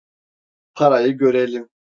Parayı 0.75 1.17
görelim. 1.17 1.69